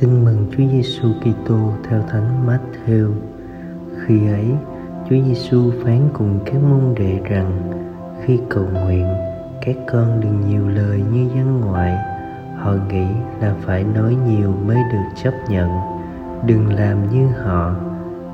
Tin 0.00 0.24
mừng 0.24 0.46
Chúa 0.50 0.64
Giêsu 0.72 1.08
Kitô 1.20 1.58
theo 1.88 2.02
Thánh 2.08 2.46
Matthew. 2.46 3.12
Khi 4.06 4.28
ấy, 4.28 4.46
Chúa 5.08 5.16
Giêsu 5.26 5.72
phán 5.84 6.08
cùng 6.12 6.38
các 6.44 6.62
môn 6.70 6.94
đệ 6.96 7.20
rằng: 7.24 7.72
khi 8.24 8.40
cầu 8.48 8.64
nguyện, 8.72 9.06
các 9.60 9.76
con 9.86 10.20
đừng 10.20 10.40
nhiều 10.48 10.68
lời 10.68 11.02
như 11.12 11.28
dân 11.34 11.60
ngoại. 11.60 11.96
Họ 12.56 12.74
nghĩ 12.88 13.06
là 13.40 13.54
phải 13.60 13.84
nói 13.84 14.16
nhiều 14.28 14.54
mới 14.66 14.76
được 14.92 15.22
chấp 15.22 15.32
nhận. 15.48 15.70
Đừng 16.46 16.74
làm 16.74 17.10
như 17.10 17.28
họ, 17.44 17.74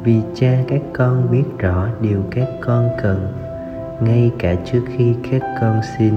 vì 0.04 0.20
cha 0.34 0.52
các 0.68 0.82
con 0.92 1.30
biết 1.30 1.44
rõ 1.58 1.88
điều 2.00 2.22
các 2.30 2.48
con 2.60 2.88
cần, 3.02 3.32
ngay 4.00 4.30
cả 4.38 4.54
trước 4.64 4.82
khi 4.96 5.14
các 5.30 5.42
con 5.60 5.80
xin. 5.98 6.14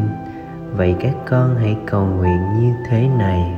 Vậy 0.75 0.95
các 0.99 1.15
con 1.29 1.55
hãy 1.55 1.77
cầu 1.85 2.05
nguyện 2.05 2.39
như 2.59 2.73
thế 2.89 3.07
này: 3.17 3.57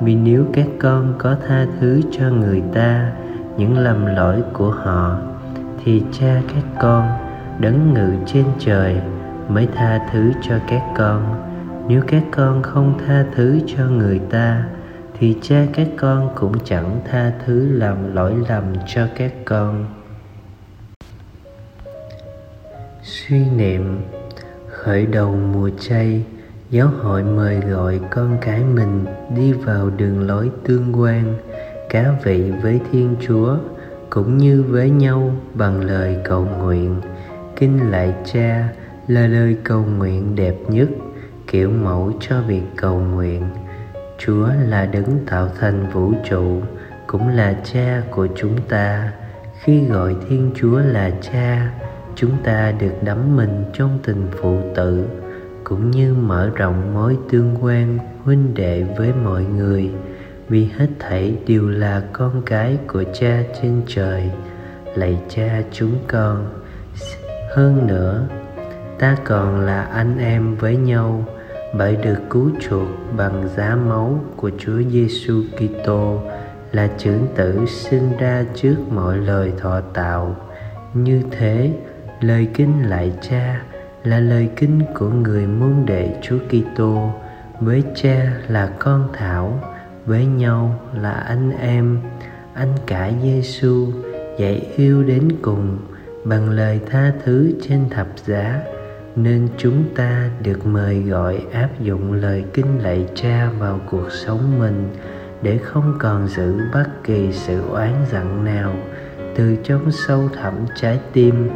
vì 0.00 0.14
nếu 0.14 0.46
các 0.52 0.66
con 0.78 1.14
có 1.18 1.36
tha 1.48 1.66
thứ 1.80 2.00
cho 2.10 2.30
người 2.30 2.62
ta, 2.74 3.12
những 3.56 3.78
lầm 3.78 4.06
lỗi 4.06 4.42
của 4.52 4.70
họ, 4.70 5.18
thì 5.84 6.02
cha 6.12 6.40
các 6.54 6.64
con 6.80 7.08
đấng 7.58 7.94
ngự 7.94 8.12
trên 8.26 8.44
trời 8.58 9.00
mới 9.48 9.68
tha 9.74 10.08
thứ 10.12 10.32
cho 10.42 10.54
các 10.68 10.82
con. 10.96 11.42
Nếu 11.88 12.02
các 12.06 12.22
con 12.30 12.62
không 12.62 12.98
tha 13.06 13.24
thứ 13.34 13.60
cho 13.66 13.84
người 13.86 14.20
ta, 14.30 14.64
thì 15.18 15.36
cha 15.42 15.66
các 15.72 15.88
con 15.96 16.30
cũng 16.34 16.58
chẳng 16.64 17.00
tha 17.10 17.32
thứ 17.46 17.68
làm 17.72 18.14
lỗi 18.14 18.34
lầm 18.48 18.64
cho 18.86 19.06
các 19.16 19.32
con. 19.44 19.86
Suy 23.02 23.44
niệm, 23.56 24.00
khởi 24.68 25.06
đầu 25.06 25.36
mùa 25.52 25.70
chay 25.80 26.24
giáo 26.70 26.88
hội 27.02 27.22
mời 27.22 27.60
gọi 27.60 28.00
con 28.10 28.38
cái 28.40 28.64
mình 28.74 29.04
đi 29.36 29.52
vào 29.52 29.90
đường 29.90 30.26
lối 30.26 30.50
tương 30.64 31.00
quan 31.00 31.34
cá 31.90 32.14
vị 32.24 32.52
với 32.62 32.80
thiên 32.92 33.16
chúa 33.26 33.56
cũng 34.10 34.38
như 34.38 34.64
với 34.68 34.90
nhau 34.90 35.30
bằng 35.54 35.80
lời 35.80 36.16
cầu 36.24 36.48
nguyện. 36.58 37.00
Kinh 37.56 37.90
lạy 37.90 38.14
cha 38.24 38.68
là 39.08 39.26
lời 39.26 39.56
cầu 39.64 39.84
nguyện 39.98 40.34
đẹp 40.34 40.54
nhất, 40.68 40.88
kiểu 41.46 41.70
mẫu 41.70 42.12
cho 42.20 42.42
việc 42.42 42.62
cầu 42.76 42.98
nguyện. 42.98 43.42
Chúa 44.18 44.48
là 44.68 44.86
đấng 44.86 45.26
tạo 45.26 45.48
thành 45.60 45.90
vũ 45.92 46.12
trụ, 46.30 46.60
cũng 47.06 47.28
là 47.28 47.56
cha 47.64 48.02
của 48.10 48.28
chúng 48.36 48.56
ta. 48.68 49.12
Khi 49.60 49.86
gọi 49.86 50.16
thiên 50.28 50.50
chúa 50.54 50.78
là 50.78 51.10
cha, 51.22 51.72
chúng 52.14 52.36
ta 52.44 52.72
được 52.80 52.94
đắm 53.02 53.36
mình 53.36 53.64
trong 53.72 53.98
tình 54.04 54.28
phụ 54.40 54.58
tử 54.74 55.06
cũng 55.68 55.90
như 55.90 56.14
mở 56.14 56.50
rộng 56.54 56.94
mối 56.94 57.18
tương 57.30 57.56
quan 57.60 57.98
huynh 58.24 58.54
đệ 58.54 58.84
với 58.98 59.12
mọi 59.24 59.44
người, 59.44 59.90
vì 60.48 60.64
hết 60.76 60.86
thảy 60.98 61.36
đều 61.46 61.68
là 61.68 62.02
con 62.12 62.42
cái 62.46 62.78
của 62.86 63.04
cha 63.14 63.42
trên 63.62 63.82
trời, 63.86 64.30
lạy 64.94 65.18
cha 65.28 65.62
chúng 65.72 65.98
con. 66.08 66.46
Hơn 67.56 67.86
nữa, 67.86 68.28
ta 68.98 69.16
còn 69.24 69.60
là 69.60 69.82
anh 69.82 70.18
em 70.18 70.56
với 70.56 70.76
nhau 70.76 71.24
bởi 71.74 71.96
được 71.96 72.18
cứu 72.30 72.50
chuộc 72.60 72.88
bằng 73.16 73.48
giá 73.56 73.76
máu 73.88 74.20
của 74.36 74.50
Chúa 74.58 74.82
Giêsu 74.90 75.42
Kitô, 75.56 76.20
là 76.72 76.88
trưởng 76.98 77.26
tử 77.36 77.66
sinh 77.66 78.12
ra 78.18 78.44
trước 78.54 78.76
mọi 78.90 79.16
lời 79.16 79.52
thọ 79.58 79.80
tạo. 79.80 80.36
Như 80.94 81.22
thế, 81.30 81.72
lời 82.20 82.48
kinh 82.54 82.90
lại 82.90 83.12
cha 83.22 83.62
là 84.06 84.20
lời 84.20 84.48
kinh 84.56 84.80
của 84.94 85.08
người 85.08 85.46
môn 85.46 85.86
đệ 85.86 86.16
Chúa 86.22 86.38
Kitô. 86.48 87.10
Với 87.60 87.82
cha 87.94 88.32
là 88.48 88.70
con 88.78 89.08
thảo, 89.12 89.60
với 90.06 90.26
nhau 90.26 90.80
là 90.94 91.10
anh 91.10 91.50
em. 91.60 91.98
Anh 92.54 92.72
cả 92.86 93.12
Giêsu 93.22 93.86
dạy 94.38 94.66
yêu 94.76 95.02
đến 95.02 95.28
cùng 95.42 95.78
bằng 96.24 96.50
lời 96.50 96.80
tha 96.90 97.12
thứ 97.24 97.52
trên 97.62 97.90
thập 97.90 98.06
giá, 98.26 98.62
nên 99.16 99.48
chúng 99.58 99.84
ta 99.94 100.30
được 100.42 100.66
mời 100.66 101.02
gọi 101.02 101.38
áp 101.52 101.68
dụng 101.80 102.12
lời 102.12 102.44
kinh 102.52 102.82
lạy 102.82 103.06
cha 103.14 103.50
vào 103.58 103.80
cuộc 103.90 104.12
sống 104.12 104.58
mình, 104.58 104.88
để 105.42 105.58
không 105.58 105.94
còn 105.98 106.28
giữ 106.28 106.60
bất 106.74 106.86
kỳ 107.04 107.32
sự 107.32 107.62
oán 107.68 107.92
giận 108.12 108.44
nào 108.44 108.76
từ 109.36 109.56
trong 109.64 109.90
sâu 109.90 110.28
thẳm 110.34 110.54
trái 110.76 111.00
tim 111.12 111.50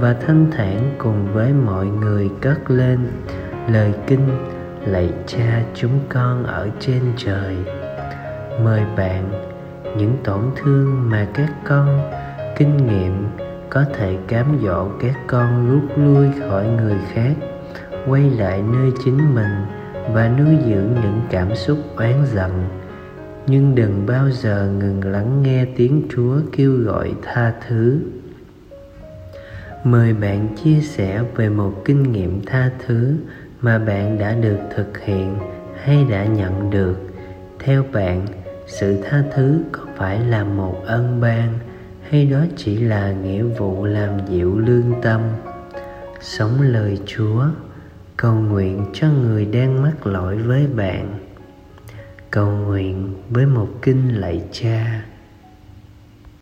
và 0.00 0.12
thanh 0.12 0.46
thản 0.50 0.94
cùng 0.98 1.32
với 1.32 1.52
mọi 1.52 1.86
người 1.86 2.30
cất 2.40 2.70
lên. 2.70 2.98
Lời 3.72 3.94
kinh 4.06 4.28
lạy 4.86 5.12
cha 5.26 5.62
chúng 5.74 5.98
con 6.08 6.44
ở 6.44 6.68
trên 6.80 7.02
trời. 7.16 7.56
Mời 8.64 8.82
bạn, 8.96 9.32
những 9.98 10.16
tổn 10.24 10.40
thương 10.56 11.10
mà 11.10 11.26
các 11.34 11.52
con 11.64 12.10
kinh 12.56 12.76
nghiệm 12.76 13.26
có 13.70 13.84
thể 13.94 14.16
cám 14.28 14.58
dỗ 14.62 14.88
các 15.00 15.14
con 15.26 15.70
rút 15.70 15.98
lui 15.98 16.28
khỏi 16.48 16.66
người 16.66 16.96
khác, 17.12 17.34
quay 18.06 18.30
lại 18.30 18.62
nơi 18.72 18.92
chính 19.04 19.34
mình 19.34 19.66
và 20.12 20.28
nuôi 20.28 20.56
dưỡng 20.66 20.94
những 21.02 21.20
cảm 21.30 21.54
xúc 21.54 21.78
oán 21.96 22.14
giận. 22.34 22.64
Nhưng 23.46 23.74
đừng 23.74 24.06
bao 24.06 24.30
giờ 24.30 24.68
ngừng 24.78 25.12
lắng 25.12 25.42
nghe 25.42 25.66
tiếng 25.76 26.02
chúa 26.10 26.36
kêu 26.52 26.72
gọi 26.72 27.14
tha 27.22 27.52
thứ 27.68 28.00
mời 29.84 30.14
bạn 30.14 30.48
chia 30.64 30.80
sẻ 30.80 31.22
về 31.36 31.48
một 31.48 31.82
kinh 31.84 32.12
nghiệm 32.12 32.44
tha 32.46 32.70
thứ 32.86 33.16
mà 33.60 33.78
bạn 33.78 34.18
đã 34.18 34.34
được 34.34 34.58
thực 34.76 34.98
hiện 34.98 35.36
hay 35.82 36.06
đã 36.10 36.24
nhận 36.24 36.70
được. 36.70 36.98
Theo 37.58 37.84
bạn, 37.92 38.26
sự 38.66 39.02
tha 39.02 39.22
thứ 39.34 39.62
có 39.72 39.80
phải 39.96 40.20
là 40.20 40.44
một 40.44 40.82
ân 40.86 41.20
ban 41.20 41.58
hay 42.10 42.26
đó 42.26 42.44
chỉ 42.56 42.78
là 42.78 43.12
nghĩa 43.12 43.42
vụ 43.42 43.84
làm 43.84 44.10
dịu 44.28 44.58
lương 44.58 44.92
tâm? 45.02 45.20
Sống 46.20 46.60
lời 46.60 46.98
chúa, 47.06 47.44
cầu 48.16 48.34
nguyện 48.34 48.86
cho 48.92 49.08
người 49.08 49.44
đang 49.44 49.82
mắc 49.82 50.06
lỗi 50.06 50.36
với 50.36 50.66
bạn. 50.76 51.18
Cầu 52.30 52.50
nguyện 52.50 53.14
với 53.30 53.46
một 53.46 53.68
kinh 53.82 54.20
lạy 54.20 54.42
cha. 54.52 55.02